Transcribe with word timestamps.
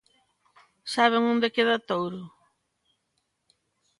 ¿Saben 0.93 1.23
onde 1.33 1.53
queda 1.55 1.83
Touro? 1.87 2.23